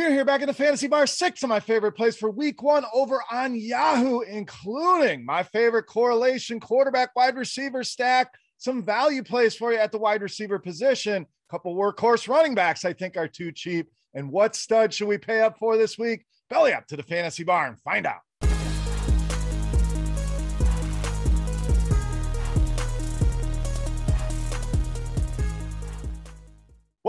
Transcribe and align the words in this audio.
We're 0.00 0.12
here 0.12 0.24
back 0.24 0.40
in 0.40 0.46
the 0.46 0.54
fantasy 0.54 0.88
bar. 0.88 1.06
Six 1.06 1.42
of 1.42 1.50
my 1.50 1.60
favorite 1.60 1.92
plays 1.92 2.16
for 2.16 2.30
week 2.30 2.62
one 2.62 2.86
over 2.94 3.22
on 3.30 3.54
Yahoo, 3.54 4.20
including 4.20 5.26
my 5.26 5.42
favorite 5.42 5.82
correlation 5.82 6.58
quarterback 6.58 7.14
wide 7.14 7.36
receiver 7.36 7.84
stack. 7.84 8.32
Some 8.56 8.82
value 8.82 9.22
plays 9.22 9.54
for 9.54 9.72
you 9.72 9.78
at 9.78 9.92
the 9.92 9.98
wide 9.98 10.22
receiver 10.22 10.58
position. 10.58 11.24
A 11.24 11.50
couple 11.50 11.76
workhorse 11.76 12.28
running 12.28 12.54
backs 12.54 12.86
I 12.86 12.94
think 12.94 13.18
are 13.18 13.28
too 13.28 13.52
cheap. 13.52 13.90
And 14.14 14.30
what 14.32 14.56
stud 14.56 14.94
should 14.94 15.06
we 15.06 15.18
pay 15.18 15.42
up 15.42 15.58
for 15.58 15.76
this 15.76 15.98
week? 15.98 16.24
Belly 16.48 16.72
up 16.72 16.86
to 16.86 16.96
the 16.96 17.02
fantasy 17.02 17.44
barn. 17.44 17.76
Find 17.84 18.06
out. 18.06 18.20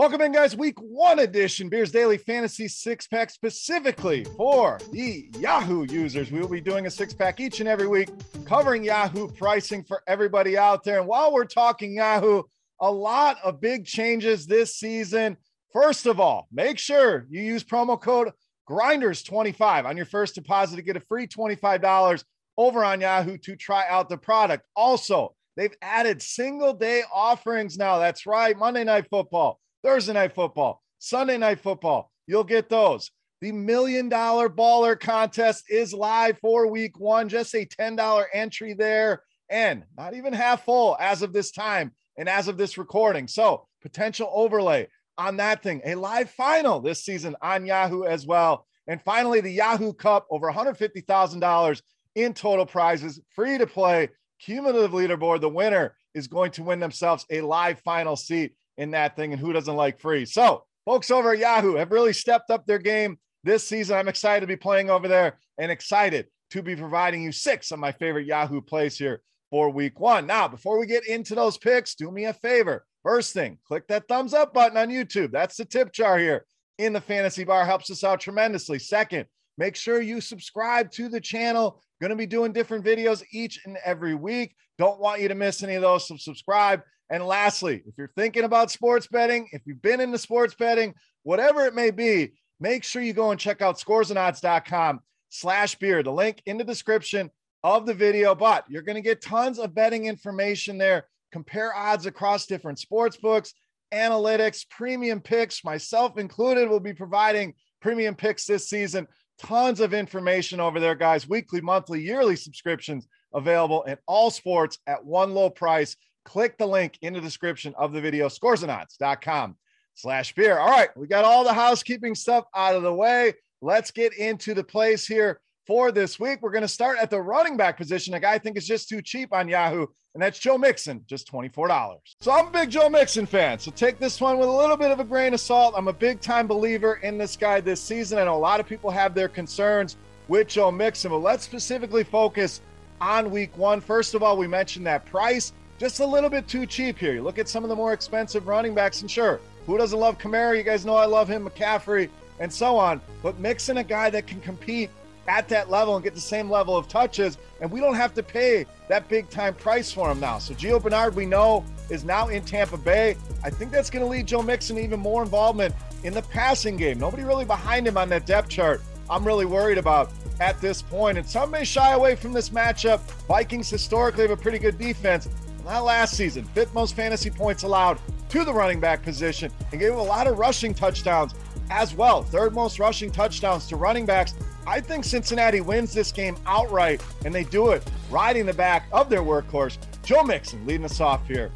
Welcome 0.02 0.22
in, 0.22 0.32
guys. 0.32 0.56
Week 0.56 0.76
one 0.80 1.20
edition 1.20 1.68
Beers 1.68 1.92
Daily 1.92 2.18
Fantasy 2.18 2.66
Six 2.66 3.06
Pack 3.06 3.30
specifically 3.30 4.24
for 4.36 4.80
the 4.90 5.30
Yahoo 5.38 5.86
users. 5.88 6.32
We 6.32 6.40
will 6.40 6.48
be 6.48 6.60
doing 6.60 6.86
a 6.86 6.90
six 6.90 7.14
pack 7.14 7.38
each 7.38 7.60
and 7.60 7.68
every 7.68 7.86
week, 7.86 8.08
covering 8.44 8.82
Yahoo 8.82 9.28
pricing 9.28 9.84
for 9.84 10.02
everybody 10.08 10.58
out 10.58 10.82
there. 10.82 10.98
And 10.98 11.06
while 11.06 11.32
we're 11.32 11.44
talking 11.44 11.94
Yahoo, 11.94 12.42
a 12.80 12.90
lot 12.90 13.36
of 13.44 13.60
big 13.60 13.86
changes 13.86 14.44
this 14.44 14.74
season. 14.74 15.36
First 15.72 16.06
of 16.06 16.18
all, 16.18 16.48
make 16.50 16.80
sure 16.80 17.28
you 17.30 17.40
use 17.40 17.62
promo 17.62 17.98
code 17.98 18.32
Grinders25 18.68 19.84
on 19.84 19.96
your 19.96 20.06
first 20.06 20.34
deposit 20.34 20.74
to 20.74 20.82
get 20.82 20.96
a 20.96 21.00
free 21.00 21.28
$25 21.28 22.24
over 22.58 22.84
on 22.84 23.00
Yahoo 23.00 23.38
to 23.38 23.54
try 23.54 23.84
out 23.88 24.08
the 24.08 24.18
product. 24.18 24.66
Also, 24.74 25.36
they've 25.56 25.76
added 25.80 26.20
single 26.20 26.74
day 26.74 27.04
offerings 27.14 27.78
now. 27.78 28.00
That's 28.00 28.26
right, 28.26 28.58
Monday 28.58 28.82
Night 28.82 29.06
Football. 29.08 29.60
Thursday 29.82 30.12
night 30.12 30.34
football, 30.34 30.82
Sunday 30.98 31.38
night 31.38 31.60
football. 31.60 32.10
You'll 32.26 32.44
get 32.44 32.68
those. 32.68 33.10
The 33.40 33.50
million 33.50 34.08
dollar 34.08 34.48
baller 34.48 34.98
contest 34.98 35.64
is 35.68 35.92
live 35.92 36.38
for 36.38 36.68
week 36.68 37.00
one. 37.00 37.28
Just 37.28 37.54
a 37.54 37.66
$10 37.66 38.24
entry 38.32 38.74
there 38.74 39.24
and 39.50 39.84
not 39.96 40.14
even 40.14 40.32
half 40.32 40.64
full 40.64 40.96
as 41.00 41.22
of 41.22 41.32
this 41.32 41.50
time 41.50 41.92
and 42.16 42.28
as 42.28 42.46
of 42.46 42.56
this 42.56 42.78
recording. 42.78 43.26
So, 43.26 43.66
potential 43.80 44.30
overlay 44.32 44.86
on 45.18 45.38
that 45.38 45.62
thing. 45.62 45.82
A 45.84 45.96
live 45.96 46.30
final 46.30 46.80
this 46.80 47.04
season 47.04 47.34
on 47.42 47.66
Yahoo 47.66 48.04
as 48.04 48.24
well. 48.24 48.66
And 48.86 49.02
finally, 49.02 49.40
the 49.40 49.50
Yahoo 49.50 49.92
Cup, 49.92 50.26
over 50.30 50.50
$150,000 50.50 51.82
in 52.14 52.34
total 52.34 52.66
prizes, 52.66 53.20
free 53.34 53.58
to 53.58 53.66
play, 53.66 54.08
cumulative 54.38 54.92
leaderboard. 54.92 55.40
The 55.40 55.48
winner 55.48 55.96
is 56.14 56.28
going 56.28 56.52
to 56.52 56.62
win 56.62 56.78
themselves 56.78 57.26
a 57.30 57.40
live 57.40 57.80
final 57.80 58.16
seat 58.16 58.54
in 58.76 58.92
that 58.92 59.16
thing. 59.16 59.32
And 59.32 59.40
who 59.40 59.52
doesn't 59.52 59.76
like 59.76 60.00
free? 60.00 60.24
So, 60.24 60.64
folks 60.84 61.10
over 61.10 61.32
at 61.32 61.38
Yahoo 61.38 61.76
have 61.76 61.92
really 61.92 62.12
stepped 62.12 62.50
up 62.50 62.66
their 62.66 62.78
game 62.78 63.18
this 63.44 63.66
season. 63.66 63.96
I'm 63.96 64.08
excited 64.08 64.40
to 64.40 64.46
be 64.46 64.56
playing 64.56 64.90
over 64.90 65.08
there 65.08 65.38
and 65.58 65.70
excited 65.70 66.26
to 66.50 66.62
be 66.62 66.76
providing 66.76 67.22
you 67.22 67.32
six 67.32 67.70
of 67.70 67.78
my 67.78 67.92
favorite 67.92 68.26
Yahoo 68.26 68.60
plays 68.60 68.98
here 68.98 69.22
for 69.50 69.70
week 69.70 70.00
one. 70.00 70.26
Now, 70.26 70.48
before 70.48 70.78
we 70.78 70.86
get 70.86 71.06
into 71.06 71.34
those 71.34 71.58
picks, 71.58 71.94
do 71.94 72.10
me 72.10 72.26
a 72.26 72.32
favor. 72.32 72.84
First 73.02 73.32
thing, 73.32 73.58
click 73.66 73.88
that 73.88 74.06
thumbs 74.08 74.34
up 74.34 74.54
button 74.54 74.78
on 74.78 74.88
YouTube. 74.88 75.32
That's 75.32 75.56
the 75.56 75.64
tip 75.64 75.92
jar 75.92 76.18
here 76.18 76.46
in 76.78 76.92
the 76.92 77.00
fantasy 77.00 77.44
bar, 77.44 77.64
helps 77.64 77.90
us 77.90 78.04
out 78.04 78.20
tremendously. 78.20 78.78
Second, 78.78 79.26
make 79.58 79.76
sure 79.76 80.00
you 80.00 80.20
subscribe 80.20 80.90
to 80.92 81.08
the 81.08 81.20
channel. 81.20 81.82
Going 82.00 82.10
to 82.10 82.16
be 82.16 82.26
doing 82.26 82.52
different 82.52 82.84
videos 82.84 83.22
each 83.32 83.60
and 83.64 83.76
every 83.84 84.14
week. 84.14 84.54
Don't 84.78 85.00
want 85.00 85.20
you 85.20 85.28
to 85.28 85.34
miss 85.34 85.62
any 85.62 85.74
of 85.74 85.82
those. 85.82 86.08
So 86.08 86.16
subscribe. 86.16 86.82
And 87.12 87.26
lastly, 87.26 87.82
if 87.86 87.98
you're 87.98 88.10
thinking 88.16 88.44
about 88.44 88.70
sports 88.70 89.06
betting, 89.06 89.46
if 89.52 89.60
you've 89.66 89.82
been 89.82 90.00
into 90.00 90.16
sports 90.16 90.54
betting, 90.54 90.94
whatever 91.24 91.66
it 91.66 91.74
may 91.74 91.90
be, 91.90 92.32
make 92.58 92.84
sure 92.84 93.02
you 93.02 93.12
go 93.12 93.30
and 93.30 93.38
check 93.38 93.60
out 93.60 93.78
scoresandodds.com 93.78 95.00
slash 95.28 95.74
beer. 95.74 96.02
The 96.02 96.10
link 96.10 96.42
in 96.46 96.56
the 96.56 96.64
description 96.64 97.30
of 97.62 97.84
the 97.84 97.92
video, 97.92 98.34
but 98.34 98.64
you're 98.66 98.80
going 98.80 98.96
to 98.96 99.02
get 99.02 99.20
tons 99.20 99.58
of 99.58 99.74
betting 99.74 100.06
information 100.06 100.78
there. 100.78 101.04
Compare 101.32 101.76
odds 101.76 102.06
across 102.06 102.46
different 102.46 102.78
sports 102.78 103.18
books, 103.18 103.52
analytics, 103.92 104.66
premium 104.70 105.20
picks, 105.20 105.66
myself 105.66 106.16
included, 106.16 106.70
will 106.70 106.80
be 106.80 106.94
providing 106.94 107.52
premium 107.82 108.14
picks 108.14 108.46
this 108.46 108.70
season. 108.70 109.06
Tons 109.38 109.80
of 109.80 109.92
information 109.92 110.60
over 110.60 110.80
there, 110.80 110.94
guys. 110.94 111.28
Weekly, 111.28 111.60
monthly, 111.60 112.00
yearly 112.00 112.36
subscriptions 112.36 113.06
available 113.34 113.82
in 113.82 113.98
all 114.06 114.30
sports 114.30 114.78
at 114.86 115.04
one 115.04 115.34
low 115.34 115.50
price 115.50 115.94
click 116.24 116.58
the 116.58 116.66
link 116.66 116.98
in 117.02 117.12
the 117.12 117.20
description 117.20 117.74
of 117.76 117.92
the 117.92 118.00
video, 118.00 118.28
scoresandodds.com 118.28 119.56
slash 119.94 120.34
beer. 120.34 120.58
All 120.58 120.70
right, 120.70 120.94
we 120.96 121.06
got 121.06 121.24
all 121.24 121.44
the 121.44 121.52
housekeeping 121.52 122.14
stuff 122.14 122.44
out 122.54 122.74
of 122.74 122.82
the 122.82 122.92
way. 122.92 123.34
Let's 123.60 123.90
get 123.90 124.14
into 124.14 124.54
the 124.54 124.64
plays 124.64 125.06
here 125.06 125.40
for 125.66 125.92
this 125.92 126.18
week. 126.18 126.40
We're 126.42 126.50
going 126.50 126.62
to 126.62 126.68
start 126.68 126.98
at 127.00 127.10
the 127.10 127.20
running 127.20 127.56
back 127.56 127.76
position. 127.76 128.14
A 128.14 128.20
guy 128.20 128.32
I 128.32 128.38
think 128.38 128.56
is 128.56 128.66
just 128.66 128.88
too 128.88 129.00
cheap 129.00 129.32
on 129.32 129.48
Yahoo, 129.48 129.86
and 130.14 130.22
that's 130.22 130.38
Joe 130.38 130.58
Mixon, 130.58 131.04
just 131.06 131.30
$24. 131.30 131.98
So 132.20 132.32
I'm 132.32 132.48
a 132.48 132.50
big 132.50 132.70
Joe 132.70 132.88
Mixon 132.88 133.26
fan. 133.26 133.58
So 133.58 133.70
take 133.70 133.98
this 133.98 134.20
one 134.20 134.38
with 134.38 134.48
a 134.48 134.52
little 134.52 134.76
bit 134.76 134.90
of 134.90 135.00
a 135.00 135.04
grain 135.04 135.34
of 135.34 135.40
salt. 135.40 135.74
I'm 135.76 135.88
a 135.88 135.92
big 135.92 136.20
time 136.20 136.46
believer 136.46 136.94
in 137.02 137.18
this 137.18 137.36
guy 137.36 137.60
this 137.60 137.80
season. 137.80 138.18
I 138.18 138.24
know 138.24 138.36
a 138.36 138.38
lot 138.38 138.60
of 138.60 138.66
people 138.66 138.90
have 138.90 139.14
their 139.14 139.28
concerns 139.28 139.96
with 140.28 140.48
Joe 140.48 140.70
Mixon, 140.70 141.10
but 141.10 141.18
let's 141.18 141.44
specifically 141.44 142.04
focus 142.04 142.60
on 143.00 143.30
week 143.30 143.56
one. 143.56 143.80
First 143.80 144.14
of 144.14 144.22
all, 144.22 144.36
we 144.36 144.46
mentioned 144.46 144.86
that 144.86 145.04
price 145.04 145.52
just 145.82 145.98
a 145.98 146.06
little 146.06 146.30
bit 146.30 146.46
too 146.46 146.64
cheap 146.64 146.96
here. 146.96 147.12
You 147.12 147.22
look 147.22 147.40
at 147.40 147.48
some 147.48 147.64
of 147.64 147.68
the 147.68 147.74
more 147.74 147.92
expensive 147.92 148.46
running 148.46 148.72
backs, 148.72 149.00
and 149.00 149.10
sure, 149.10 149.40
who 149.66 149.76
doesn't 149.76 149.98
love 149.98 150.16
Kamara? 150.16 150.56
You 150.56 150.62
guys 150.62 150.86
know 150.86 150.94
I 150.94 151.06
love 151.06 151.26
him, 151.26 151.44
McCaffrey, 151.44 152.08
and 152.38 152.52
so 152.52 152.76
on. 152.76 153.00
But 153.20 153.40
Mixon 153.40 153.78
a 153.78 153.82
guy 153.82 154.08
that 154.10 154.28
can 154.28 154.40
compete 154.40 154.90
at 155.26 155.48
that 155.48 155.70
level 155.70 155.96
and 155.96 156.04
get 156.04 156.14
the 156.14 156.20
same 156.20 156.48
level 156.48 156.76
of 156.76 156.86
touches, 156.86 157.36
and 157.60 157.68
we 157.68 157.80
don't 157.80 157.96
have 157.96 158.14
to 158.14 158.22
pay 158.22 158.64
that 158.86 159.08
big 159.08 159.28
time 159.28 159.54
price 159.54 159.90
for 159.90 160.08
him 160.08 160.20
now. 160.20 160.38
So 160.38 160.54
Gio 160.54 160.80
Bernard, 160.80 161.16
we 161.16 161.26
know, 161.26 161.64
is 161.90 162.04
now 162.04 162.28
in 162.28 162.44
Tampa 162.44 162.76
Bay. 162.76 163.16
I 163.42 163.50
think 163.50 163.72
that's 163.72 163.90
going 163.90 164.04
to 164.04 164.08
lead 164.08 164.28
Joe 164.28 164.40
Mixon 164.40 164.78
even 164.78 165.00
more 165.00 165.24
involvement 165.24 165.74
in 166.04 166.14
the 166.14 166.22
passing 166.22 166.76
game. 166.76 167.00
Nobody 167.00 167.24
really 167.24 167.44
behind 167.44 167.88
him 167.88 167.98
on 167.98 168.08
that 168.10 168.24
depth 168.24 168.50
chart. 168.50 168.82
I'm 169.10 169.24
really 169.24 169.46
worried 169.46 169.78
about 169.78 170.12
at 170.38 170.60
this 170.60 170.80
point. 170.80 171.18
And 171.18 171.26
some 171.26 171.50
may 171.50 171.64
shy 171.64 171.92
away 171.92 172.14
from 172.14 172.32
this 172.32 172.50
matchup. 172.50 173.00
Vikings 173.26 173.68
historically 173.68 174.22
have 174.22 174.30
a 174.30 174.36
pretty 174.36 174.58
good 174.58 174.78
defense. 174.78 175.28
Not 175.64 175.84
last 175.84 176.16
season, 176.16 176.44
fifth 176.44 176.74
most 176.74 176.96
fantasy 176.96 177.30
points 177.30 177.62
allowed 177.62 177.98
to 178.30 178.44
the 178.44 178.52
running 178.52 178.80
back 178.80 179.02
position 179.02 179.52
and 179.70 179.80
gave 179.80 179.94
a 179.94 180.02
lot 180.02 180.26
of 180.26 180.38
rushing 180.38 180.74
touchdowns 180.74 181.34
as 181.70 181.94
well. 181.94 182.22
Third 182.22 182.54
most 182.54 182.78
rushing 182.78 183.10
touchdowns 183.10 183.66
to 183.68 183.76
running 183.76 184.04
backs. 184.04 184.34
I 184.66 184.80
think 184.80 185.04
Cincinnati 185.04 185.60
wins 185.60 185.92
this 185.94 186.12
game 186.12 186.36
outright, 186.46 187.02
and 187.24 187.34
they 187.34 187.44
do 187.44 187.70
it 187.70 187.88
riding 188.10 188.46
the 188.46 188.52
back 188.52 188.88
of 188.92 189.08
their 189.08 189.22
workhorse. 189.22 189.78
Joe 190.02 190.22
Mixon 190.24 190.66
leading 190.66 190.84
us 190.84 191.00
off 191.00 191.26
here 191.26 191.52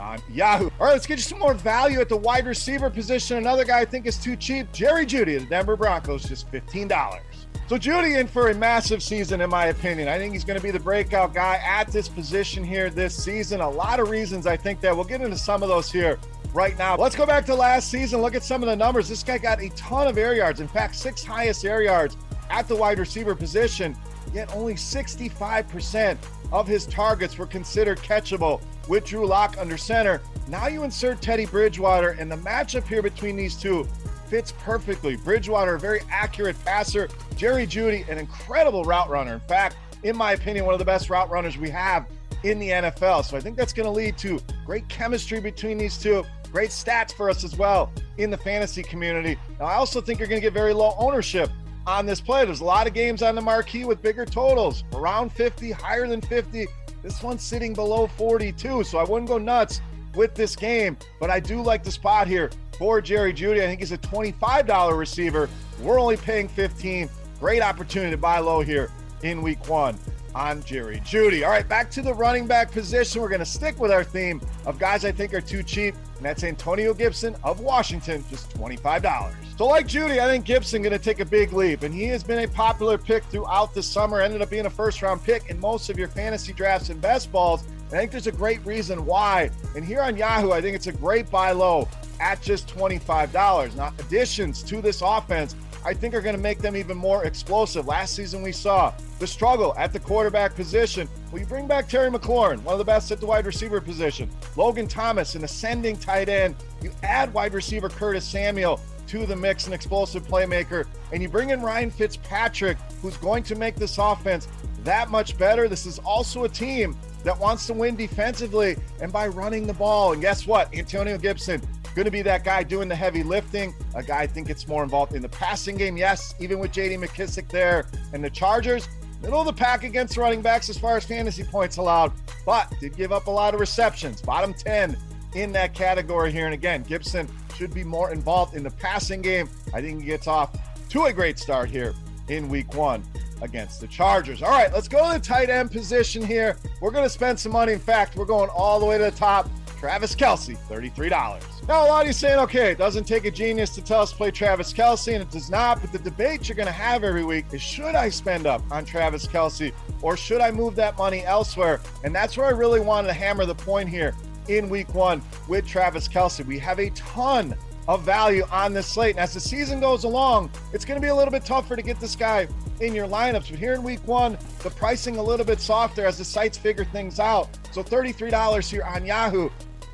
on 0.00 0.20
Yahoo. 0.30 0.70
All 0.78 0.86
right, 0.86 0.92
let's 0.92 1.06
get 1.06 1.18
you 1.18 1.22
some 1.22 1.38
more 1.38 1.54
value 1.54 2.00
at 2.00 2.08
the 2.08 2.16
wide 2.16 2.46
receiver 2.46 2.90
position. 2.90 3.38
Another 3.38 3.64
guy 3.64 3.80
I 3.80 3.84
think 3.84 4.06
is 4.06 4.16
too 4.16 4.36
cheap, 4.36 4.70
Jerry 4.72 5.06
Jeudy 5.06 5.36
of 5.36 5.42
the 5.42 5.48
Denver 5.48 5.76
Broncos, 5.76 6.24
just 6.24 6.50
$15. 6.50 7.20
So 7.68 7.76
Jeudy 7.76 8.18
in 8.18 8.26
for 8.26 8.48
a 8.48 8.54
massive 8.54 9.02
season, 9.02 9.42
in 9.42 9.50
my 9.50 9.66
opinion. 9.66 10.08
I 10.08 10.16
think 10.16 10.32
he's 10.32 10.44
going 10.44 10.58
to 10.58 10.62
be 10.62 10.70
the 10.70 10.80
breakout 10.80 11.34
guy 11.34 11.60
at 11.62 11.88
this 11.88 12.08
position 12.08 12.64
here 12.64 12.88
this 12.88 13.14
season. 13.14 13.60
A 13.60 13.68
lot 13.68 14.00
of 14.00 14.08
reasons 14.08 14.46
I 14.46 14.56
think 14.56 14.80
that. 14.80 14.94
We'll 14.96 15.04
get 15.04 15.20
into 15.20 15.36
some 15.36 15.62
of 15.62 15.68
those 15.68 15.92
here 15.92 16.18
right 16.54 16.78
now. 16.78 16.96
Let's 16.96 17.14
go 17.14 17.26
back 17.26 17.44
to 17.46 17.54
last 17.54 17.90
season. 17.90 18.22
Look 18.22 18.34
at 18.34 18.42
some 18.42 18.62
of 18.62 18.70
the 18.70 18.76
numbers. 18.76 19.08
This 19.08 19.22
guy 19.22 19.36
got 19.36 19.60
a 19.60 19.68
ton 19.70 20.06
of 20.06 20.16
air 20.16 20.34
yards. 20.34 20.60
In 20.60 20.68
fact, 20.68 20.96
six 20.96 21.22
highest 21.22 21.64
air 21.66 21.82
yards 21.82 22.16
at 22.48 22.68
the 22.68 22.74
wide 22.74 22.98
receiver 22.98 23.34
position. 23.34 23.94
Yet 24.32 24.54
only 24.54 24.74
65% 24.74 26.18
of 26.52 26.66
his 26.66 26.86
targets 26.86 27.38
were 27.38 27.46
considered 27.46 27.98
catchable 27.98 28.62
with 28.88 29.04
Drew 29.04 29.26
Lock 29.26 29.56
under 29.58 29.76
center. 29.76 30.20
Now 30.48 30.66
you 30.66 30.82
insert 30.82 31.20
Teddy 31.20 31.46
Bridgewater, 31.46 32.10
and 32.10 32.30
the 32.30 32.36
matchup 32.36 32.86
here 32.86 33.02
between 33.02 33.36
these 33.36 33.54
two 33.54 33.86
fits 34.28 34.52
perfectly. 34.58 35.16
Bridgewater, 35.16 35.74
a 35.74 35.80
very 35.80 36.00
accurate 36.10 36.56
passer. 36.64 37.08
Jerry 37.36 37.66
Jeudy, 37.66 38.08
an 38.08 38.18
incredible 38.18 38.84
route 38.84 39.08
runner. 39.08 39.34
In 39.34 39.40
fact, 39.40 39.76
in 40.02 40.16
my 40.16 40.32
opinion, 40.32 40.64
one 40.64 40.74
of 40.74 40.78
the 40.78 40.84
best 40.84 41.10
route 41.10 41.30
runners 41.30 41.58
we 41.58 41.70
have 41.70 42.06
in 42.44 42.58
the 42.58 42.68
NFL. 42.68 43.24
So 43.24 43.36
I 43.36 43.40
think 43.40 43.56
that's 43.56 43.72
going 43.72 43.86
to 43.86 43.92
lead 43.92 44.16
to 44.18 44.40
great 44.64 44.88
chemistry 44.88 45.40
between 45.40 45.78
these 45.78 45.98
two. 45.98 46.24
Great 46.52 46.70
stats 46.70 47.12
for 47.12 47.28
us 47.28 47.44
as 47.44 47.56
well 47.56 47.92
in 48.16 48.30
the 48.30 48.36
fantasy 48.36 48.82
community. 48.82 49.36
Now, 49.58 49.66
I 49.66 49.74
also 49.74 50.00
think 50.00 50.18
you're 50.18 50.28
going 50.28 50.40
to 50.40 50.46
get 50.46 50.52
very 50.52 50.72
low 50.72 50.94
ownership 50.98 51.50
on 51.88 52.04
this 52.04 52.20
play. 52.20 52.44
There's 52.44 52.60
a 52.60 52.64
lot 52.64 52.86
of 52.86 52.92
games 52.92 53.22
on 53.22 53.34
the 53.34 53.40
marquee 53.40 53.86
with 53.86 54.02
bigger 54.02 54.26
totals, 54.26 54.84
around 54.92 55.32
50, 55.32 55.70
higher 55.70 56.06
than 56.06 56.20
50. 56.20 56.66
This 57.02 57.22
one's 57.22 57.42
sitting 57.42 57.72
below 57.72 58.06
42, 58.06 58.84
so 58.84 58.98
I 58.98 59.04
wouldn't 59.04 59.28
go 59.28 59.38
nuts 59.38 59.80
with 60.14 60.34
this 60.34 60.54
game, 60.54 60.98
but 61.18 61.30
I 61.30 61.40
do 61.40 61.62
like 61.62 61.82
the 61.82 61.90
spot 61.90 62.28
here 62.28 62.50
for 62.78 63.00
Jerry 63.00 63.32
Jeudy. 63.32 63.62
I 63.62 63.66
think 63.66 63.80
he's 63.80 63.92
a 63.92 63.98
$25 63.98 64.98
receiver. 64.98 65.48
We're 65.80 65.98
only 65.98 66.18
paying 66.18 66.48
15. 66.48 67.08
Great 67.40 67.62
opportunity 67.62 68.10
to 68.10 68.16
buy 68.18 68.38
low 68.38 68.60
here 68.60 68.90
in 69.22 69.40
week 69.40 69.66
one 69.68 69.98
on 70.34 70.62
Jerry 70.64 71.00
Jeudy. 71.00 71.42
All 71.42 71.50
right, 71.50 71.66
back 71.66 71.90
to 71.92 72.02
the 72.02 72.12
running 72.12 72.46
back 72.46 72.70
position. 72.70 73.22
We're 73.22 73.28
going 73.28 73.38
to 73.40 73.46
stick 73.46 73.80
with 73.80 73.90
our 73.90 74.04
theme 74.04 74.42
of 74.66 74.78
guys 74.78 75.06
I 75.06 75.12
think 75.12 75.32
are 75.32 75.40
too 75.40 75.62
cheap, 75.62 75.94
and 76.18 76.26
that's 76.26 76.44
Antonio 76.44 76.92
Gibson 76.92 77.34
of 77.44 77.60
Washington, 77.60 78.24
just 78.28 78.50
$25. 78.56 79.32
So, 79.56 79.66
like 79.66 79.86
Jeudy, 79.86 80.18
I 80.18 80.26
think 80.26 80.44
Gibson 80.44 80.82
going 80.82 80.92
to 80.92 80.98
take 80.98 81.20
a 81.20 81.24
big 81.24 81.52
leap, 81.52 81.82
and 81.82 81.94
he 81.94 82.04
has 82.04 82.22
been 82.22 82.40
a 82.40 82.48
popular 82.48 82.98
pick 82.98 83.24
throughout 83.24 83.72
the 83.72 83.82
summer. 83.82 84.20
Ended 84.20 84.42
up 84.42 84.50
being 84.50 84.66
a 84.66 84.70
first 84.70 85.00
round 85.00 85.22
pick 85.22 85.48
in 85.48 85.58
most 85.58 85.90
of 85.90 85.98
your 85.98 86.08
fantasy 86.08 86.52
drafts 86.52 86.90
and 86.90 87.00
best 87.00 87.32
balls. 87.32 87.64
I 87.86 87.92
think 87.92 88.10
there's 88.10 88.26
a 88.26 88.32
great 88.32 88.64
reason 88.66 89.06
why. 89.06 89.50
And 89.74 89.84
here 89.84 90.02
on 90.02 90.16
Yahoo, 90.16 90.52
I 90.52 90.60
think 90.60 90.76
it's 90.76 90.88
a 90.88 90.92
great 90.92 91.30
buy 91.30 91.52
low 91.52 91.88
at 92.20 92.42
just 92.42 92.68
$25. 92.68 93.76
Now, 93.76 93.94
additions 93.98 94.62
to 94.64 94.82
this 94.82 95.02
offense, 95.02 95.54
I 95.84 95.94
think 95.94 96.14
are 96.14 96.20
going 96.20 96.36
to 96.36 96.40
make 96.40 96.58
them 96.58 96.76
even 96.76 96.96
more 96.96 97.24
explosive. 97.24 97.86
Last 97.86 98.14
season, 98.14 98.42
we 98.42 98.52
saw 98.52 98.92
the 99.18 99.26
struggle 99.26 99.74
at 99.76 99.92
the 99.92 100.00
quarterback 100.00 100.54
position. 100.54 101.08
Well, 101.30 101.40
you 101.40 101.46
bring 101.46 101.66
back 101.66 101.88
Terry 101.88 102.10
McLaurin, 102.10 102.62
one 102.62 102.74
of 102.74 102.78
the 102.78 102.84
best 102.84 103.10
at 103.10 103.20
the 103.20 103.26
wide 103.26 103.46
receiver 103.46 103.80
position. 103.80 104.30
Logan 104.56 104.88
Thomas, 104.88 105.34
an 105.34 105.44
ascending 105.44 105.96
tight 105.96 106.28
end. 106.28 106.56
You 106.82 106.90
add 107.02 107.32
wide 107.32 107.54
receiver 107.54 107.88
Curtis 107.88 108.24
Samuel 108.24 108.80
to 109.08 109.26
the 109.26 109.36
mix, 109.36 109.66
an 109.66 109.72
explosive 109.72 110.26
playmaker, 110.26 110.86
and 111.12 111.22
you 111.22 111.28
bring 111.28 111.50
in 111.50 111.62
Ryan 111.62 111.90
Fitzpatrick, 111.90 112.76
who's 113.00 113.16
going 113.16 113.42
to 113.44 113.54
make 113.54 113.74
this 113.76 113.96
offense 113.98 114.48
that 114.84 115.10
much 115.10 115.36
better. 115.38 115.66
This 115.68 115.86
is 115.86 115.98
also 116.00 116.44
a 116.44 116.48
team 116.48 116.96
that 117.24 117.38
wants 117.38 117.66
to 117.66 117.74
win 117.74 117.96
defensively 117.96 118.76
and 119.00 119.12
by 119.12 119.26
running 119.26 119.66
the 119.66 119.72
ball. 119.72 120.12
And 120.12 120.22
guess 120.22 120.46
what? 120.46 120.72
Antonio 120.74 121.18
Gibson 121.18 121.60
going 121.94 122.04
to 122.04 122.10
be 122.10 122.22
that 122.22 122.44
guy 122.44 122.62
doing 122.62 122.88
the 122.88 122.96
heavy 122.96 123.22
lifting. 123.22 123.74
A 123.94 124.02
guy 124.02 124.20
I 124.20 124.26
think 124.26 124.50
it's 124.50 124.68
more 124.68 124.82
involved 124.82 125.14
in 125.14 125.22
the 125.22 125.28
passing 125.28 125.76
game. 125.76 125.96
Yes, 125.96 126.34
even 126.38 126.58
with 126.58 126.72
JD 126.72 126.98
McKissic 126.98 127.48
there 127.48 127.86
and 128.12 128.22
the 128.22 128.30
Chargers, 128.30 128.88
middle 129.22 129.40
of 129.40 129.46
the 129.46 129.52
pack 129.52 129.84
against 129.84 130.16
running 130.16 130.42
backs 130.42 130.68
as 130.68 130.78
far 130.78 130.96
as 130.96 131.04
fantasy 131.04 131.44
points 131.44 131.76
allowed, 131.76 132.12
but 132.46 132.72
did 132.80 132.96
give 132.96 133.12
up 133.12 133.26
a 133.26 133.30
lot 133.30 133.54
of 133.54 133.60
receptions. 133.60 134.20
Bottom 134.20 134.54
10 134.54 134.96
in 135.34 135.52
that 135.52 135.74
category 135.74 136.32
here. 136.32 136.46
And 136.46 136.54
again, 136.54 136.82
Gibson 136.82 137.28
should 137.56 137.74
be 137.74 137.84
more 137.84 138.12
involved 138.12 138.54
in 138.54 138.62
the 138.62 138.70
passing 138.70 139.20
game. 139.20 139.48
I 139.74 139.80
think 139.80 140.00
he 140.00 140.06
gets 140.06 140.26
off 140.26 140.56
to 140.90 141.04
a 141.04 141.12
great 141.12 141.38
start 141.38 141.68
here 141.68 141.94
in 142.28 142.48
week 142.48 142.74
one 142.74 143.02
against 143.42 143.80
the 143.80 143.86
Chargers. 143.86 144.42
All 144.42 144.50
right, 144.50 144.72
let's 144.72 144.88
go 144.88 145.12
to 145.12 145.18
the 145.18 145.24
tight 145.24 145.50
end 145.50 145.70
position 145.70 146.24
here. 146.24 146.56
We're 146.80 146.90
going 146.90 147.04
to 147.04 147.10
spend 147.10 147.38
some 147.38 147.52
money. 147.52 147.72
In 147.72 147.78
fact, 147.78 148.16
we're 148.16 148.24
going 148.24 148.50
all 148.50 148.80
the 148.80 148.86
way 148.86 148.98
to 148.98 149.04
the 149.04 149.10
top. 149.10 149.48
Travis 149.78 150.14
Kelce, 150.16 150.58
$33. 150.68 151.68
Now, 151.68 151.84
a 151.84 151.86
lot 151.86 152.00
of 152.00 152.08
you 152.08 152.12
saying, 152.12 152.40
okay, 152.40 152.72
it 152.72 152.78
doesn't 152.78 153.04
take 153.04 153.26
a 153.26 153.30
genius 153.30 153.70
to 153.76 153.82
tell 153.82 154.00
us 154.00 154.10
to 154.10 154.16
play 154.16 154.32
Travis 154.32 154.72
Kelce, 154.72 155.12
and 155.12 155.22
it 155.22 155.30
does 155.30 155.50
not. 155.50 155.80
But 155.80 155.92
the 155.92 156.00
debate 156.00 156.48
you're 156.48 156.56
going 156.56 156.66
to 156.66 156.72
have 156.72 157.04
every 157.04 157.24
week 157.24 157.46
is 157.52 157.62
should 157.62 157.94
I 157.94 158.08
spend 158.08 158.46
up 158.46 158.60
on 158.72 158.84
Travis 158.84 159.26
Kelce 159.26 159.72
or 160.02 160.16
should 160.16 160.40
I 160.40 160.50
move 160.50 160.74
that 160.76 160.98
money 160.98 161.24
elsewhere? 161.24 161.80
And 162.02 162.12
that's 162.12 162.36
where 162.36 162.46
I 162.46 162.50
really 162.50 162.80
wanted 162.80 163.08
to 163.08 163.14
hammer 163.14 163.46
the 163.46 163.54
point 163.54 163.88
here 163.88 164.16
in 164.48 164.68
week 164.68 164.92
one 164.94 165.22
with 165.46 165.66
Travis 165.66 166.08
Kelce. 166.08 166.44
We 166.44 166.58
have 166.58 166.80
a 166.80 166.90
ton 166.90 167.54
of 167.86 168.02
value 168.02 168.44
on 168.50 168.74
this 168.74 168.86
slate. 168.86 169.12
And 169.12 169.20
as 169.20 169.32
the 169.32 169.40
season 169.40 169.80
goes 169.80 170.04
along, 170.04 170.50
it's 170.72 170.84
going 170.84 171.00
to 171.00 171.04
be 171.04 171.08
a 171.08 171.14
little 171.14 171.32
bit 171.32 171.44
tougher 171.44 171.76
to 171.76 171.82
get 171.82 172.00
this 172.00 172.16
guy 172.16 172.48
in 172.80 172.94
your 172.94 173.06
lineups. 173.06 173.50
But 173.50 173.58
here 173.58 173.74
in 173.74 173.82
week 173.82 174.06
one, 174.06 174.36
the 174.62 174.70
pricing 174.70 175.16
a 175.16 175.22
little 175.22 175.46
bit 175.46 175.60
softer 175.60 176.04
as 176.04 176.18
the 176.18 176.24
sites 176.24 176.58
figure 176.58 176.84
things 176.84 177.20
out. 177.20 177.48
So 177.72 177.82
$33 177.82 178.70
here 178.70 178.82
on 178.82 179.06
Yahoo 179.06 179.48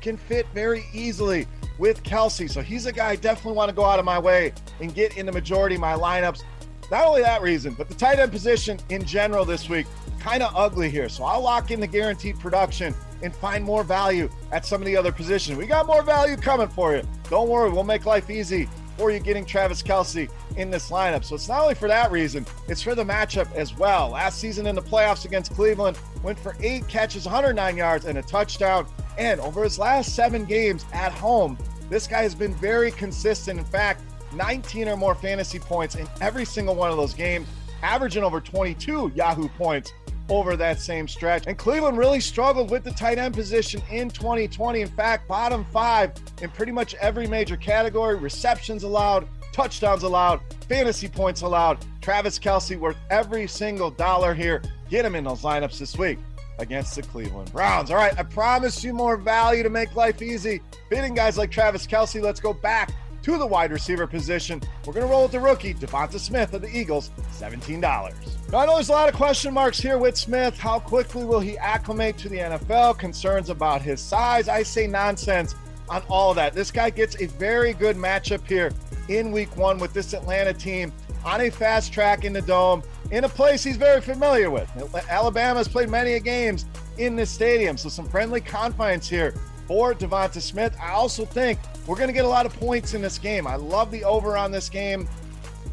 can 0.05 0.17
fit 0.17 0.45
very 0.53 0.85
easily 0.93 1.47
with 1.79 2.03
Kelce. 2.03 2.47
So 2.47 2.61
he's 2.61 2.85
a 2.85 2.91
guy 2.91 3.09
I 3.09 3.15
definitely 3.15 3.57
want 3.57 3.69
to 3.69 3.75
go 3.75 3.83
out 3.83 3.97
of 3.97 4.05
my 4.05 4.19
way 4.19 4.53
and 4.79 4.93
get 4.93 5.17
in 5.17 5.25
the 5.25 5.31
majority 5.31 5.75
of 5.75 5.81
my 5.81 5.95
lineups. 5.95 6.43
Not 6.91 7.07
only 7.07 7.23
that 7.23 7.41
reason, 7.41 7.73
but 7.73 7.89
the 7.89 7.95
tight 7.95 8.19
end 8.19 8.31
position 8.31 8.79
in 8.89 9.03
general 9.03 9.45
this 9.45 9.67
week, 9.67 9.87
kind 10.19 10.43
of 10.43 10.55
ugly 10.55 10.91
here. 10.91 11.09
So 11.09 11.23
I'll 11.23 11.41
lock 11.41 11.71
in 11.71 11.79
the 11.79 11.87
guaranteed 11.87 12.39
production 12.39 12.93
and 13.23 13.35
find 13.35 13.63
more 13.63 13.83
value 13.83 14.29
at 14.51 14.63
some 14.63 14.79
of 14.79 14.85
the 14.85 14.95
other 14.95 15.11
positions. 15.11 15.57
We 15.57 15.65
got 15.65 15.87
more 15.87 16.03
value 16.03 16.37
coming 16.37 16.67
for 16.67 16.95
you. 16.95 17.01
Don't 17.31 17.49
worry, 17.49 17.71
we'll 17.71 17.83
make 17.83 18.05
life 18.05 18.29
easy 18.29 18.69
for 18.99 19.09
you 19.09 19.19
getting 19.19 19.43
Travis 19.43 19.81
Kelce 19.81 20.29
in 20.55 20.69
this 20.69 20.91
lineup. 20.91 21.23
So 21.23 21.33
it's 21.33 21.49
not 21.49 21.61
only 21.61 21.73
for 21.73 21.87
that 21.87 22.11
reason, 22.11 22.45
it's 22.67 22.83
for 22.83 22.93
the 22.93 23.03
matchup 23.03 23.51
as 23.55 23.75
well. 23.75 24.09
Last 24.09 24.39
season 24.39 24.67
in 24.67 24.75
the 24.75 24.83
playoffs 24.83 25.25
against 25.25 25.51
Cleveland, 25.55 25.97
went 26.21 26.37
for 26.37 26.55
eight 26.59 26.87
catches, 26.87 27.25
109 27.25 27.75
yards, 27.75 28.05
and 28.05 28.19
a 28.19 28.21
touchdown. 28.21 28.85
And 29.17 29.39
over 29.39 29.63
his 29.63 29.79
last 29.79 30.15
seven 30.15 30.45
games 30.45 30.85
at 30.93 31.11
home, 31.11 31.57
this 31.89 32.07
guy 32.07 32.23
has 32.23 32.35
been 32.35 32.53
very 32.55 32.91
consistent. 32.91 33.59
In 33.59 33.65
fact, 33.65 34.01
19 34.33 34.89
or 34.89 34.97
more 34.97 35.15
fantasy 35.15 35.59
points 35.59 35.95
in 35.95 36.07
every 36.21 36.45
single 36.45 36.75
one 36.75 36.91
of 36.91 36.97
those 36.97 37.13
games, 37.13 37.47
averaging 37.81 38.23
over 38.23 38.41
22 38.41 39.11
Yahoo 39.15 39.47
points 39.49 39.93
over 40.27 40.55
that 40.55 40.79
same 40.79 41.07
stretch. 41.07 41.45
And 41.47 41.57
Cleveland 41.57 41.97
really 41.97 42.19
struggled 42.19 42.71
with 42.71 42.83
the 42.83 42.91
tight 42.91 43.19
end 43.19 43.35
position 43.35 43.81
in 43.91 44.09
2020. 44.09 44.81
In 44.81 44.87
fact, 44.87 45.27
bottom 45.27 45.65
five 45.65 46.13
in 46.41 46.49
pretty 46.49 46.71
much 46.71 46.95
every 46.95 47.27
major 47.27 47.55
category 47.55 48.15
receptions 48.15 48.83
allowed, 48.83 49.27
touchdowns 49.53 50.03
allowed, 50.03 50.41
fantasy 50.67 51.07
points 51.07 51.41
allowed. 51.41 51.85
Travis 52.01 52.39
Kelce 52.39 52.77
worth 52.77 52.97
every 53.11 53.47
single 53.47 53.91
dollar 53.91 54.33
here. 54.33 54.63
Get 54.89 55.05
him 55.05 55.15
in 55.15 55.23
those 55.23 55.43
lineups 55.43 55.77
this 55.77 55.97
week 55.97 56.17
against 56.59 56.95
the 56.95 57.01
Cleveland 57.01 57.51
Browns. 57.51 57.91
All 57.91 57.97
right, 57.97 58.17
I 58.17 58.23
promise 58.23 58.83
you 58.83 58.93
more 58.93 59.17
value 59.17 59.63
to 59.63 59.69
make 59.69 59.95
life 59.95 60.21
easy. 60.21 60.61
Fitting 60.89 61.13
guys 61.13 61.37
like 61.37 61.51
Travis 61.51 61.85
Kelce, 61.85 62.21
let's 62.21 62.39
go 62.39 62.53
back 62.53 62.91
to 63.23 63.37
the 63.37 63.45
wide 63.45 63.71
receiver 63.71 64.05
position. 64.05 64.61
We're 64.85 64.93
going 64.93 65.05
to 65.05 65.11
roll 65.11 65.23
with 65.23 65.31
the 65.31 65.39
rookie, 65.39 65.73
Devonta 65.73 66.19
Smith 66.19 66.53
of 66.53 66.61
the 66.61 66.77
Eagles, 66.77 67.09
$17. 67.31 67.81
Now, 67.81 68.59
I 68.59 68.65
know 68.67 68.75
there's 68.75 68.89
a 68.89 68.91
lot 68.91 69.09
of 69.09 69.15
question 69.15 69.51
marks 69.51 69.79
here 69.79 69.97
with 69.97 70.15
Smith. 70.15 70.59
How 70.59 70.79
quickly 70.79 71.25
will 71.25 71.39
he 71.39 71.57
acclimate 71.57 72.17
to 72.19 72.29
the 72.29 72.37
NFL? 72.37 72.99
Concerns 72.99 73.49
about 73.49 73.81
his 73.81 73.99
size. 73.99 74.47
I 74.47 74.61
say 74.61 74.85
nonsense 74.85 75.55
on 75.89 76.03
all 76.07 76.29
of 76.29 76.35
that. 76.35 76.53
This 76.53 76.69
guy 76.69 76.91
gets 76.91 77.19
a 77.19 77.25
very 77.25 77.73
good 77.73 77.95
matchup 77.95 78.45
here 78.47 78.71
in 79.09 79.31
week 79.31 79.55
one 79.57 79.79
with 79.79 79.93
this 79.93 80.13
Atlanta 80.13 80.53
team 80.53 80.93
on 81.23 81.41
a 81.41 81.49
fast 81.49 81.91
track 81.91 82.25
in 82.25 82.33
the 82.33 82.41
dome 82.43 82.83
in 83.11 83.23
a 83.23 83.29
place 83.29 83.63
he's 83.63 83.77
very 83.77 84.01
familiar 84.01 84.49
with. 84.49 84.69
Alabama's 85.09 85.67
played 85.67 85.89
many 85.89 86.19
games 86.19 86.65
in 86.97 87.15
this 87.15 87.29
stadium, 87.29 87.77
so 87.77 87.89
some 87.89 88.07
friendly 88.07 88.41
confines 88.41 89.07
here 89.07 89.33
for 89.67 89.93
Devonta 89.93 90.41
Smith. 90.41 90.75
I 90.81 90.91
also 90.91 91.25
think 91.25 91.59
we're 91.87 91.95
going 91.95 92.07
to 92.07 92.13
get 92.13 92.25
a 92.25 92.29
lot 92.29 92.45
of 92.45 92.53
points 92.59 92.93
in 92.93 93.01
this 93.01 93.17
game. 93.17 93.47
I 93.47 93.55
love 93.55 93.91
the 93.91 94.03
over 94.03 94.37
on 94.37 94.51
this 94.51 94.69
game. 94.69 95.07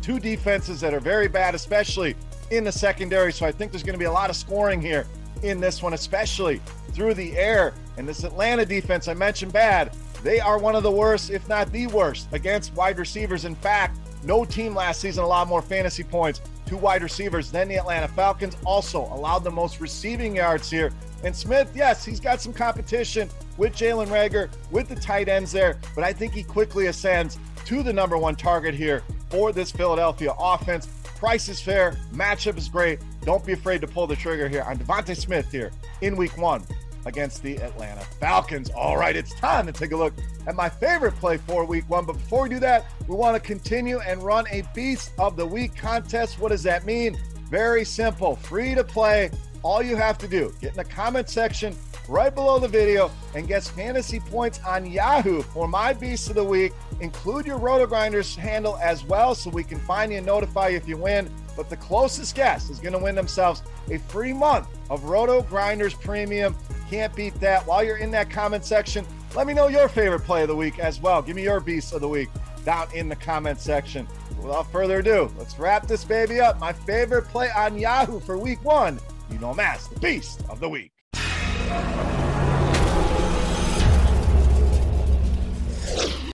Two 0.00 0.18
defenses 0.18 0.80
that 0.80 0.92
are 0.92 1.00
very 1.00 1.28
bad, 1.28 1.54
especially 1.54 2.16
in 2.50 2.64
the 2.64 2.72
secondary. 2.72 3.32
So 3.32 3.46
I 3.46 3.52
think 3.52 3.72
there's 3.72 3.82
going 3.82 3.94
to 3.94 3.98
be 3.98 4.06
a 4.06 4.12
lot 4.12 4.30
of 4.30 4.36
scoring 4.36 4.80
here 4.80 5.06
in 5.42 5.60
this 5.60 5.82
one, 5.82 5.94
especially 5.94 6.60
through 6.92 7.14
the 7.14 7.36
air. 7.36 7.74
And 7.96 8.08
this 8.08 8.24
Atlanta 8.24 8.66
defense 8.66 9.08
I 9.08 9.14
mentioned 9.14 9.52
bad, 9.52 9.96
they 10.22 10.40
are 10.40 10.58
one 10.58 10.74
of 10.74 10.82
the 10.82 10.90
worst, 10.90 11.30
if 11.30 11.48
not 11.48 11.70
the 11.72 11.86
worst, 11.88 12.28
against 12.32 12.74
wide 12.74 12.98
receivers. 12.98 13.44
In 13.44 13.54
fact, 13.54 13.98
no 14.24 14.44
team 14.44 14.74
last 14.74 15.00
season 15.00 15.24
allowed 15.24 15.48
more 15.48 15.62
fantasy 15.62 16.04
points 16.04 16.40
to 16.66 16.76
wide 16.76 17.02
receivers 17.02 17.50
than 17.50 17.68
the 17.68 17.76
Atlanta 17.76 18.08
Falcons. 18.08 18.56
Also 18.64 19.02
allowed 19.12 19.44
the 19.44 19.50
most 19.50 19.80
receiving 19.80 20.36
yards 20.36 20.70
here. 20.70 20.92
And 21.24 21.34
Smith, 21.34 21.70
yes, 21.74 22.04
he's 22.04 22.20
got 22.20 22.40
some 22.40 22.52
competition 22.52 23.28
with 23.56 23.74
Jalen 23.74 24.08
Reagor, 24.08 24.48
with 24.70 24.88
the 24.88 24.96
tight 24.96 25.28
ends 25.28 25.52
there, 25.52 25.78
but 25.94 26.04
I 26.04 26.12
think 26.12 26.32
he 26.32 26.42
quickly 26.42 26.86
ascends 26.86 27.38
to 27.66 27.82
the 27.82 27.92
number 27.92 28.16
one 28.16 28.34
target 28.34 28.74
here 28.74 29.02
for 29.30 29.52
this 29.52 29.70
Philadelphia 29.70 30.34
offense. 30.38 30.86
Price 31.16 31.48
is 31.48 31.60
fair, 31.60 31.96
matchup 32.12 32.56
is 32.56 32.68
great. 32.68 32.98
Don't 33.22 33.44
be 33.46 33.52
afraid 33.52 33.80
to 33.82 33.86
pull 33.86 34.06
the 34.06 34.16
trigger 34.16 34.48
here 34.48 34.62
on 34.62 34.78
DeVonta 34.78 35.16
Smith 35.16 35.52
here 35.52 35.70
in 36.00 36.16
week 36.16 36.36
one 36.36 36.64
against 37.04 37.42
the 37.42 37.56
Atlanta 37.58 38.00
Falcons. 38.00 38.70
All 38.70 38.96
right, 38.96 39.14
it's 39.14 39.34
time 39.34 39.66
to 39.66 39.72
take 39.72 39.92
a 39.92 39.96
look 39.96 40.14
at 40.46 40.54
my 40.54 40.68
favorite 40.68 41.14
play 41.16 41.36
for 41.36 41.64
week 41.64 41.88
one. 41.88 42.04
But 42.04 42.14
before 42.14 42.44
we 42.44 42.48
do 42.48 42.60
that, 42.60 42.86
we 43.08 43.14
want 43.14 43.34
to 43.34 43.40
continue 43.40 44.00
and 44.00 44.22
run 44.22 44.46
a 44.50 44.62
Beast 44.74 45.12
of 45.18 45.36
the 45.36 45.46
Week 45.46 45.74
contest. 45.76 46.38
What 46.38 46.50
does 46.50 46.62
that 46.64 46.84
mean? 46.84 47.18
Very 47.50 47.84
simple, 47.84 48.36
free 48.36 48.74
to 48.74 48.84
play. 48.84 49.30
All 49.62 49.82
you 49.82 49.96
have 49.96 50.18
to 50.18 50.28
do, 50.28 50.52
get 50.60 50.70
in 50.70 50.76
the 50.76 50.84
comment 50.84 51.28
section 51.28 51.76
right 52.08 52.34
below 52.34 52.58
the 52.58 52.68
video 52.68 53.10
and 53.34 53.46
guess 53.46 53.68
fantasy 53.68 54.18
points 54.18 54.60
on 54.66 54.84
Yahoo 54.84 55.42
for 55.42 55.68
my 55.68 55.92
Beast 55.92 56.28
of 56.28 56.34
the 56.34 56.44
Week. 56.44 56.72
Include 57.00 57.46
your 57.46 57.58
Roto 57.58 57.86
Grinders 57.86 58.34
handle 58.34 58.76
as 58.82 59.04
well 59.04 59.34
so 59.34 59.50
we 59.50 59.64
can 59.64 59.78
find 59.80 60.10
you 60.10 60.18
and 60.18 60.26
notify 60.26 60.68
you 60.68 60.76
if 60.76 60.88
you 60.88 60.96
win. 60.96 61.30
But 61.56 61.68
the 61.68 61.76
closest 61.76 62.34
guess 62.34 62.70
is 62.70 62.80
going 62.80 62.94
to 62.94 62.98
win 62.98 63.14
themselves 63.14 63.62
a 63.90 63.98
free 63.98 64.32
month 64.32 64.66
of 64.90 65.04
Roto 65.04 65.42
Grinders 65.42 65.94
Premium. 65.94 66.56
Can't 66.90 67.14
beat 67.14 67.34
that. 67.40 67.66
While 67.66 67.84
you're 67.84 67.98
in 67.98 68.10
that 68.12 68.30
comment 68.30 68.64
section, 68.64 69.06
let 69.34 69.46
me 69.46 69.54
know 69.54 69.68
your 69.68 69.88
favorite 69.88 70.20
play 70.20 70.42
of 70.42 70.48
the 70.48 70.56
week 70.56 70.78
as 70.78 71.00
well. 71.00 71.22
Give 71.22 71.36
me 71.36 71.44
your 71.44 71.60
Beast 71.60 71.92
of 71.92 72.00
the 72.00 72.08
Week 72.08 72.28
down 72.64 72.88
in 72.94 73.08
the 73.08 73.16
comment 73.16 73.60
section. 73.60 74.06
Without 74.42 74.70
further 74.70 74.98
ado, 74.98 75.30
let's 75.38 75.58
wrap 75.58 75.86
this 75.86 76.04
baby 76.04 76.40
up. 76.40 76.58
My 76.58 76.72
favorite 76.72 77.26
play 77.26 77.50
on 77.50 77.78
Yahoo 77.78 78.20
for 78.20 78.36
week 78.36 78.62
one. 78.64 78.98
You 79.30 79.38
know, 79.38 79.54
Mass, 79.54 79.86
the 79.86 80.00
Beast 80.00 80.42
of 80.48 80.60
the 80.60 80.68
Week. 80.68 80.90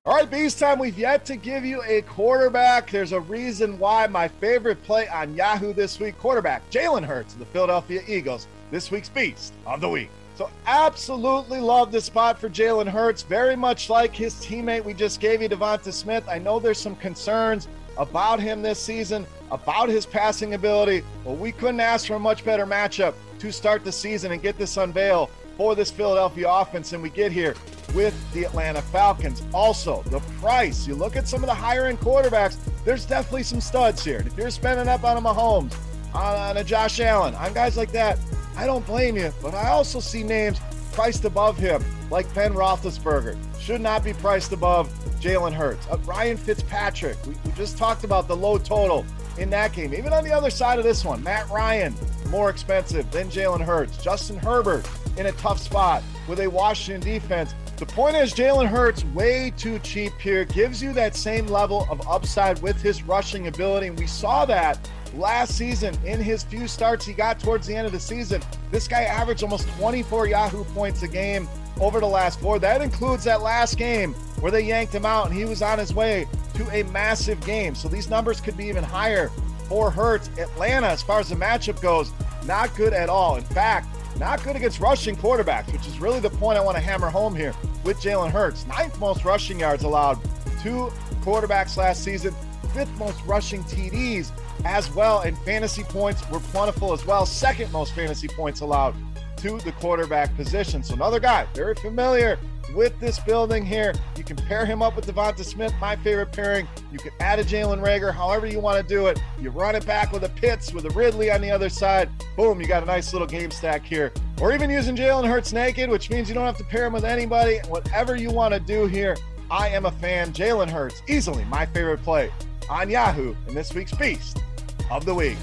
All 0.05 0.15
right, 0.15 0.31
Beast 0.31 0.59
time. 0.59 0.79
We've 0.79 0.99
yet 0.99 1.27
to 1.27 1.37
give 1.37 1.67
you 1.67 1.83
a 1.83 2.01
quarterback. 2.03 2.91
There's 2.91 3.13
a 3.13 3.21
reason 3.21 3.79
why 3.79 4.07
my 4.07 4.27
favorite 4.27 4.83
play 4.85 5.07
on 5.09 5.35
Yahoo 5.35 5.75
this 5.75 6.01
week 6.01 6.19
quarterback, 6.19 6.69
Jalen 6.71 7.05
Hurts 7.05 7.35
of 7.35 7.41
the 7.41 7.47
Philadelphia 7.47 8.03
Eagles, 8.09 8.49
this 8.71 8.91
week's 8.91 9.11
Beast 9.11 9.53
of 9.67 9.83
the 9.83 9.89
Week. 9.89 10.09
So, 10.39 10.49
absolutely 10.67 11.59
love 11.59 11.91
the 11.91 12.01
spot 12.01 12.39
for 12.39 12.49
Jalen 12.49 12.87
Hurts. 12.87 13.23
Very 13.25 13.57
much 13.57 13.91
like 13.91 14.15
his 14.15 14.35
teammate 14.35 14.85
we 14.85 14.95
just 14.95 15.19
gave 15.19 15.43
you, 15.43 15.49
DeVonta 15.49 15.93
Smith. 15.93 16.23
I 16.29 16.39
know 16.39 16.61
there's 16.61 16.79
some 16.79 16.95
concerns 16.95 17.67
about 17.97 18.39
him 18.39 18.63
this 18.63 18.79
season, 18.79 19.27
about 19.51 19.89
his 19.89 20.07
passing 20.07 20.55
ability. 20.55 21.03
but 21.25 21.39
we 21.39 21.51
couldn't 21.51 21.81
ask 21.81 22.07
for 22.07 22.15
a 22.15 22.21
much 22.21 22.45
better 22.45 22.67
matchup 22.67 23.15
to 23.41 23.51
start 23.51 23.83
the 23.83 23.91
season 23.91 24.31
and 24.31 24.41
get 24.41 24.57
this 24.57 24.77
unveil 24.77 25.29
for 25.57 25.75
this 25.75 25.91
Philadelphia 25.91 26.49
offense. 26.49 26.93
And 26.93 27.03
we 27.03 27.11
get 27.11 27.33
here 27.33 27.57
with 27.93 28.15
the 28.33 28.45
Atlanta 28.45 28.81
Falcons. 28.81 29.43
Also, 29.53 30.05
the 30.05 30.21
price. 30.41 30.87
You 30.87 30.95
look 30.95 31.17
at 31.17 31.27
some 31.27 31.43
of 31.43 31.49
the 31.49 31.55
higher 31.55 31.87
end 31.87 31.99
quarterbacks, 31.99 32.59
there's 32.85 33.05
definitely 33.05 33.43
some 33.43 33.61
studs 33.61 34.05
here. 34.05 34.23
If 34.25 34.37
you're 34.37 34.51
spending 34.51 34.87
up 34.87 35.03
on 35.03 35.17
a 35.17 35.21
Mahomes, 35.21 35.75
on 36.15 36.59
a 36.59 36.63
Josh 36.63 37.01
Allen, 37.01 37.35
on 37.35 37.53
guys 37.55 37.77
like 37.77 37.91
that, 37.91 38.21
I 38.59 38.67
don't 38.67 38.85
blame 38.85 39.17
you. 39.17 39.33
But 39.41 39.55
I 39.55 39.69
also 39.69 40.01
see 40.01 40.25
names 40.25 40.59
priced 40.93 41.25
above 41.25 41.57
him, 41.57 41.83
like 42.11 42.33
Ben 42.35 42.53
Roethlisberger. 42.53 43.39
Should 43.61 43.81
not 43.81 44.03
be 44.03 44.13
priced 44.13 44.53
above 44.53 44.89
Jalen 45.21 45.53
Hurts. 45.53 45.87
Uh, 45.87 45.97
Ryan 45.99 46.37
Fitzpatrick, 46.37 47.17
we, 47.25 47.35
we 47.45 47.53
just 47.53 47.79
talked 47.79 48.03
about 48.03 48.27
the 48.27 48.37
low 48.37 48.59
total 48.59 49.07
in 49.39 49.49
that 49.51 49.73
game. 49.73 49.95
Even 49.95 50.13
on 50.13 50.25
the 50.25 50.33
other 50.33 50.51
side 50.51 50.77
of 50.79 50.85
this 50.85 51.05
one, 51.05 51.23
Matt 51.23 51.49
Ryan, 51.51 51.95
more 52.31 52.51
expensive 52.51 53.09
than 53.13 53.29
Jalen 53.29 53.61
Hurts. 53.61 54.03
Justin 54.03 54.39
Herbert 54.39 54.89
in 55.17 55.27
a 55.27 55.33
tough 55.33 55.61
spot 55.61 56.03
with 56.27 56.41
a 56.41 56.49
Washington 56.49 57.01
defense. 57.01 57.55
The 57.77 57.87
point 57.87 58.17
is, 58.17 58.35
Jalen 58.35 58.67
Hurts 58.67 59.05
way 59.05 59.53
too 59.57 59.79
cheap 59.81 60.13
here. 60.19 60.45
Gives 60.45 60.83
you 60.83 60.93
that 60.95 61.15
same 61.15 61.47
level 61.47 61.87
of 61.89 62.07
upside 62.09 62.61
with 62.61 62.83
his 62.83 63.05
rushing 63.05 63.47
ability. 63.47 63.87
And 63.87 63.99
we 63.99 64.09
saw 64.09 64.45
that 64.47 64.91
last 65.15 65.57
season 65.57 65.97
in 66.05 66.21
his 66.21 66.43
few 66.43 66.69
starts 66.69 67.05
he 67.05 67.13
got 67.13 67.39
towards 67.41 67.67
the 67.67 67.75
end 67.75 67.87
of 67.87 67.93
the 67.93 68.01
season. 68.01 68.43
This 68.71 68.89
guy 68.89 69.03
averaged 69.03 69.43
almost 69.43 69.69
24 69.79 70.29
Yahoo 70.29 70.65
points 70.65 71.03
a 71.03 71.09
game 71.09 71.49
over 71.81 72.01
the 72.01 72.07
last 72.07 72.41
four. 72.41 72.59
That 72.59 72.83
includes 72.83 73.25
that 73.25 73.43
last 73.43 73.77
game 73.77 74.15
where 74.41 74.53
they 74.53 74.63
yanked 74.63 74.95
him 74.95 75.07
out 75.07 75.27
and 75.27 75.35
he 75.37 75.45
was 75.45 75.63
on 75.63 75.79
his 75.79 75.95
way 75.95 76.27
to 76.55 76.69
a 76.71 76.83
massive 76.91 77.41
game. 77.45 77.75
So 77.75 77.89
these 77.89 78.09
numbers 78.09 78.41
could 78.41 78.57
be 78.57 78.67
even 78.67 78.85
higher 78.85 79.31
for 79.69 79.91
Hurts. 79.91 80.29
Atlanta, 80.39 80.89
as 80.89 81.03
far 81.03 81.21
as 81.21 81.29
the 81.29 81.37
matchup 81.37 81.81
goes, 81.81 82.13
not 82.47 82.75
good 82.75 82.93
at 82.93 83.09
all. 83.09 83.37
In 83.37 83.45
fact, 83.45 83.87
not 84.19 84.43
good 84.43 84.57
against 84.57 84.81
rushing 84.81 85.15
quarterbacks, 85.15 85.73
which 85.73 85.87
is 85.87 86.01
really 86.01 86.21
the 86.21 86.31
point 86.31 86.59
I 86.59 86.61
want 86.61 86.77
to 86.77 86.83
hammer 86.83 87.09
home 87.09 87.37
here 87.37 87.55
with 87.85 87.99
Jalen 87.99 88.31
Hurts. 88.31 88.67
Ninth 88.67 88.99
most 88.99 89.25
rushing 89.25 89.61
yards 89.61 89.85
allowed 89.85 90.23
to 90.63 90.91
quarterbacks 91.23 91.77
last 91.77 92.03
season, 92.03 92.35
fifth 92.71 92.97
most 92.99 93.25
rushing 93.25 93.63
TDs 93.65 94.31
as 94.65 94.93
well, 94.95 95.21
and 95.21 95.37
fantasy 95.39 95.83
points 95.85 96.29
were 96.31 96.41
plentiful 96.41 96.93
as 96.93 97.05
well. 97.07 97.27
Second 97.27 97.73
most 97.73 97.95
fantasy 97.95 98.29
points 98.29 98.61
allowed 98.61 98.95
to 99.39 99.59
the 99.59 99.73
quarterback 99.73 100.35
position. 100.37 100.83
So 100.83 100.95
another 100.95 101.21
guy 101.21 101.47
very 101.55 101.75
familiar 101.77 102.39
with 102.75 102.99
this 103.01 103.19
building 103.21 103.65
here. 103.65 103.95
You 104.17 104.25
can 104.25 104.37
pair 104.37 104.67
him 104.67 104.83
up 104.83 104.97
with 104.97 105.07
DeVonta 105.07 105.45
Smith, 105.45 105.73
my 105.81 105.97
favorite 105.97 106.33
pairing. 106.33 106.69
You 106.93 106.99
can 106.99 107.13
add 107.21 107.39
a 107.39 107.45
Jalen 107.45 107.81
Reagor, 107.81 108.13
however 108.13 108.47
you 108.47 108.61
want 108.61 108.77
to 108.77 108.95
do 108.95 109.07
it. 109.07 109.23
You 109.41 109.51
run 109.51 109.75
it 109.75 109.87
back 109.87 110.13
with 110.13 110.25
a 110.25 110.29
Pitts, 110.29 110.73
with 110.73 110.85
a 110.85 110.91
Ridley 110.91 111.31
on 111.31 111.41
the 111.41 111.51
other 111.51 111.69
side. 111.69 112.11
Boom, 112.37 112.61
you 112.61 112.67
got 112.67 112.83
a 112.83 112.87
nice 112.87 113.13
little 113.13 113.29
game 113.29 113.51
stack 113.51 113.85
here. 113.85 114.13
Or 114.41 114.53
even 114.53 114.71
using 114.71 114.97
Jalen 114.97 115.27
Hurts 115.27 115.53
naked, 115.53 115.89
which 115.89 116.11
means 116.11 116.29
you 116.29 116.35
don't 116.35 116.47
have 116.47 116.59
to 116.59 116.65
pair 116.65 116.87
him 116.87 116.93
with 116.93 117.05
anybody. 117.05 117.59
Whatever 117.69 118.17
you 118.17 118.31
want 118.31 118.55
to 118.55 118.61
do 118.61 118.87
here, 118.87 119.17
I 119.51 119.69
am 119.69 119.87
a 119.87 119.93
fan. 119.93 120.33
Jalen 120.33 120.69
Hurts, 120.69 121.03
easily 121.09 121.45
my 121.47 121.65
favorite 121.67 122.03
play 122.03 122.31
on 122.71 122.91
Yahoo 122.91 123.35
in 123.47 123.55
this 123.55 123.75
week's 123.75 123.95
Beast 123.95 124.43
of 124.91 125.05
the 125.05 125.15
Week. 125.15 125.37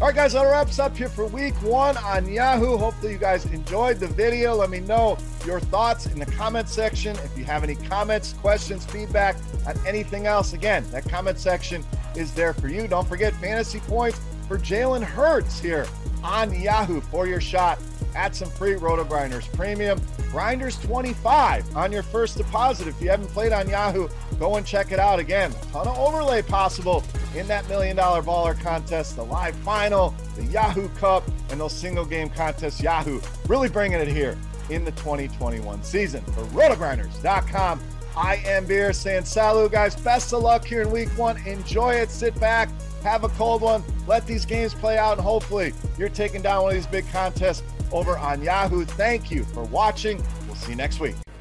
All 0.00 0.08
right, 0.08 0.16
guys, 0.16 0.32
that 0.32 0.42
wraps 0.42 0.78
up 0.78 0.96
here 0.96 1.08
for 1.08 1.26
week 1.26 1.54
one 1.62 1.96
on 1.98 2.26
Yahoo. 2.26 2.76
Hopefully, 2.76 3.12
you 3.12 3.18
guys 3.18 3.44
enjoyed 3.46 4.00
the 4.00 4.08
video. 4.08 4.54
Let 4.54 4.70
me 4.70 4.80
know 4.80 5.16
your 5.46 5.60
thoughts 5.60 6.06
in 6.06 6.18
the 6.18 6.26
comment 6.26 6.68
section. 6.68 7.14
If 7.18 7.36
you 7.36 7.44
have 7.44 7.62
any 7.62 7.76
comments, 7.76 8.32
questions, 8.32 8.84
feedback 8.84 9.36
on 9.66 9.76
anything 9.86 10.26
else, 10.26 10.54
again, 10.54 10.84
that 10.90 11.08
comment 11.08 11.38
section 11.38 11.84
is 12.16 12.32
there 12.32 12.52
for 12.54 12.68
you. 12.68 12.88
Don't 12.88 13.06
forget 13.06 13.34
fantasy 13.34 13.80
points 13.80 14.20
for 14.48 14.58
Jalen 14.58 15.02
Hurts 15.02 15.60
here 15.60 15.86
on 16.24 16.58
Yahoo 16.58 17.00
for 17.00 17.26
your 17.26 17.40
shot 17.40 17.78
at 18.14 18.34
some 18.34 18.50
free 18.50 18.74
Roto 18.74 19.04
Grinders 19.04 19.46
Premium. 19.48 20.00
Grinders 20.30 20.78
25 20.80 21.76
on 21.76 21.92
your 21.92 22.02
first 22.02 22.36
deposit. 22.36 22.88
If 22.88 23.00
you 23.00 23.08
haven't 23.10 23.28
played 23.28 23.52
on 23.52 23.68
Yahoo, 23.68 24.08
go 24.38 24.56
and 24.56 24.66
check 24.66 24.92
it 24.92 24.98
out 24.98 25.18
again. 25.18 25.52
Ton 25.72 25.86
of 25.86 25.98
overlay 25.98 26.42
possible 26.42 27.04
in 27.34 27.46
that 27.48 27.68
million 27.68 27.96
dollar 27.96 28.22
baller 28.22 28.58
contest, 28.60 29.16
the 29.16 29.24
live 29.24 29.54
final, 29.56 30.14
the 30.36 30.44
Yahoo 30.44 30.88
Cup, 30.90 31.24
and 31.50 31.60
those 31.60 31.72
single 31.72 32.04
game 32.04 32.28
contests. 32.28 32.80
Yahoo 32.82 33.20
really 33.48 33.68
bringing 33.68 33.98
it 33.98 34.08
here 34.08 34.36
in 34.70 34.84
the 34.84 34.92
2021 34.92 35.82
season. 35.82 36.22
For 36.24 36.42
rotogrinders.com, 36.46 37.80
I 38.16 38.36
am 38.44 38.66
Beer 38.66 38.92
saying 38.92 39.24
salut, 39.24 39.72
guys. 39.72 39.96
Best 39.96 40.32
of 40.32 40.42
luck 40.42 40.64
here 40.64 40.82
in 40.82 40.90
week 40.90 41.08
one. 41.16 41.38
Enjoy 41.46 41.94
it. 41.94 42.10
Sit 42.10 42.38
back, 42.38 42.68
have 43.02 43.24
a 43.24 43.28
cold 43.30 43.62
one, 43.62 43.82
let 44.06 44.26
these 44.26 44.44
games 44.44 44.74
play 44.74 44.98
out, 44.98 45.12
and 45.12 45.20
hopefully 45.20 45.72
you're 45.98 46.08
taking 46.08 46.42
down 46.42 46.62
one 46.62 46.72
of 46.72 46.74
these 46.74 46.86
big 46.86 47.08
contests 47.10 47.62
over 47.90 48.18
on 48.18 48.42
Yahoo. 48.42 48.84
Thank 48.84 49.30
you 49.30 49.44
for 49.44 49.64
watching. 49.64 50.22
We'll 50.46 50.56
see 50.56 50.70
you 50.72 50.76
next 50.76 51.00
week. 51.00 51.14